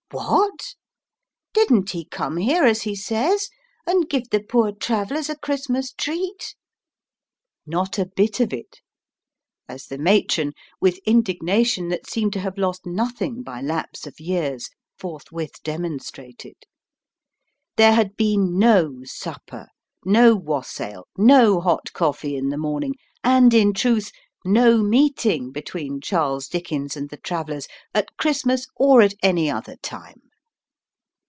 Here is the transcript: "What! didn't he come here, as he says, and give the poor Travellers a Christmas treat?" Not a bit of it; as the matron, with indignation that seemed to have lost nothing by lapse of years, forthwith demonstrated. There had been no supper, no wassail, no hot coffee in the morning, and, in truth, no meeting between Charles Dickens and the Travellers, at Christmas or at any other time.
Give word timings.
"What! 0.13 0.75
didn't 1.53 1.91
he 1.91 2.03
come 2.03 2.35
here, 2.35 2.65
as 2.65 2.81
he 2.81 2.95
says, 2.97 3.47
and 3.87 4.09
give 4.09 4.29
the 4.29 4.43
poor 4.43 4.73
Travellers 4.73 5.29
a 5.29 5.37
Christmas 5.37 5.93
treat?" 5.93 6.53
Not 7.65 7.97
a 7.97 8.05
bit 8.13 8.41
of 8.41 8.51
it; 8.51 8.81
as 9.69 9.85
the 9.85 9.97
matron, 9.97 10.51
with 10.81 10.99
indignation 11.05 11.87
that 11.89 12.07
seemed 12.09 12.33
to 12.33 12.41
have 12.41 12.57
lost 12.57 12.85
nothing 12.85 13.41
by 13.41 13.61
lapse 13.61 14.05
of 14.05 14.19
years, 14.19 14.69
forthwith 14.99 15.63
demonstrated. 15.63 16.57
There 17.77 17.93
had 17.93 18.17
been 18.17 18.59
no 18.59 19.03
supper, 19.05 19.69
no 20.03 20.35
wassail, 20.35 21.07
no 21.17 21.61
hot 21.61 21.93
coffee 21.93 22.35
in 22.35 22.49
the 22.49 22.57
morning, 22.57 22.95
and, 23.23 23.53
in 23.53 23.71
truth, 23.71 24.11
no 24.43 24.79
meeting 24.81 25.51
between 25.51 26.01
Charles 26.01 26.47
Dickens 26.47 26.97
and 26.97 27.09
the 27.11 27.17
Travellers, 27.17 27.67
at 27.93 28.17
Christmas 28.17 28.65
or 28.75 29.03
at 29.03 29.13
any 29.21 29.51
other 29.51 29.75
time. 29.75 30.19